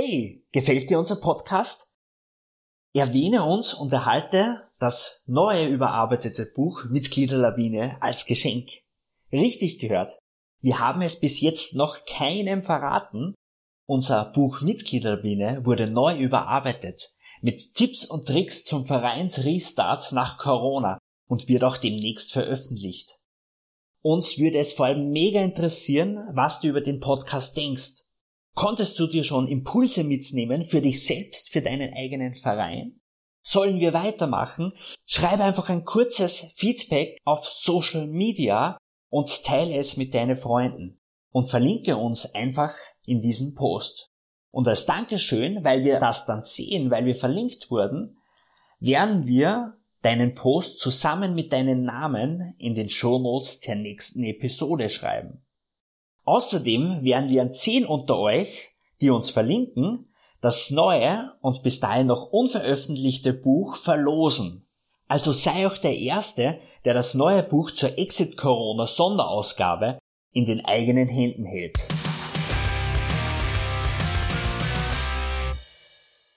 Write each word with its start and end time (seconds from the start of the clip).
Hey, 0.00 0.46
gefällt 0.52 0.90
dir 0.90 1.00
unser 1.00 1.16
Podcast? 1.16 1.92
Erwähne 2.94 3.42
uns 3.42 3.74
und 3.74 3.92
erhalte 3.92 4.62
das 4.78 5.24
neue 5.26 5.66
überarbeitete 5.66 6.46
Buch 6.46 6.84
Mitgliederlawine 6.88 8.00
als 8.00 8.24
Geschenk. 8.24 8.70
Richtig 9.32 9.80
gehört. 9.80 10.16
Wir 10.60 10.78
haben 10.78 11.02
es 11.02 11.18
bis 11.18 11.40
jetzt 11.40 11.74
noch 11.74 11.96
keinem 12.04 12.62
verraten. 12.62 13.34
Unser 13.86 14.26
Buch 14.26 14.60
Mitgliederlawine 14.60 15.66
wurde 15.66 15.88
neu 15.88 16.16
überarbeitet 16.16 17.10
mit 17.40 17.74
Tipps 17.74 18.06
und 18.06 18.26
Tricks 18.26 18.64
zum 18.64 18.86
Vereinsrestart 18.86 20.12
nach 20.12 20.38
Corona 20.38 20.98
und 21.26 21.48
wird 21.48 21.64
auch 21.64 21.76
demnächst 21.76 22.32
veröffentlicht. 22.32 23.18
Uns 24.02 24.38
würde 24.38 24.58
es 24.58 24.72
vor 24.72 24.86
allem 24.86 25.10
mega 25.10 25.40
interessieren, 25.40 26.24
was 26.34 26.60
du 26.60 26.68
über 26.68 26.82
den 26.82 27.00
Podcast 27.00 27.56
denkst. 27.56 28.04
Konntest 28.58 28.98
du 28.98 29.06
dir 29.06 29.22
schon 29.22 29.46
Impulse 29.46 30.02
mitnehmen 30.02 30.64
für 30.64 30.80
dich 30.80 31.06
selbst, 31.06 31.50
für 31.50 31.62
deinen 31.62 31.94
eigenen 31.94 32.34
Verein? 32.34 33.00
Sollen 33.40 33.78
wir 33.78 33.92
weitermachen? 33.92 34.72
Schreibe 35.06 35.44
einfach 35.44 35.68
ein 35.68 35.84
kurzes 35.84 36.54
Feedback 36.56 37.20
auf 37.24 37.44
Social 37.44 38.08
Media 38.08 38.76
und 39.10 39.44
teile 39.44 39.76
es 39.76 39.96
mit 39.96 40.12
deinen 40.12 40.36
Freunden 40.36 41.00
und 41.30 41.48
verlinke 41.48 41.96
uns 41.98 42.34
einfach 42.34 42.74
in 43.06 43.22
diesem 43.22 43.54
Post. 43.54 44.10
Und 44.50 44.66
als 44.66 44.86
Dankeschön, 44.86 45.62
weil 45.62 45.84
wir 45.84 46.00
das 46.00 46.26
dann 46.26 46.42
sehen, 46.42 46.90
weil 46.90 47.04
wir 47.04 47.14
verlinkt 47.14 47.70
wurden, 47.70 48.18
werden 48.80 49.28
wir 49.28 49.78
deinen 50.02 50.34
Post 50.34 50.80
zusammen 50.80 51.36
mit 51.36 51.52
deinem 51.52 51.84
Namen 51.84 52.56
in 52.58 52.74
den 52.74 52.88
Shownotes 52.88 53.60
der 53.60 53.76
nächsten 53.76 54.24
Episode 54.24 54.88
schreiben. 54.88 55.44
Außerdem 56.28 57.04
werden 57.04 57.30
wir 57.30 57.40
an 57.40 57.54
zehn 57.54 57.86
unter 57.86 58.18
euch, 58.18 58.68
die 59.00 59.08
uns 59.08 59.30
verlinken, 59.30 60.12
das 60.42 60.70
neue 60.70 61.32
und 61.40 61.62
bis 61.62 61.80
dahin 61.80 62.06
noch 62.06 62.30
unveröffentlichte 62.30 63.32
Buch 63.32 63.76
verlosen. 63.76 64.68
Also 65.08 65.32
sei 65.32 65.66
auch 65.66 65.78
der 65.78 65.96
Erste, 65.96 66.58
der 66.84 66.92
das 66.92 67.14
neue 67.14 67.42
Buch 67.42 67.70
zur 67.70 67.98
Exit 67.98 68.36
Corona 68.36 68.86
Sonderausgabe 68.86 69.98
in 70.34 70.44
den 70.44 70.62
eigenen 70.66 71.08
Händen 71.08 71.46
hält. 71.46 71.88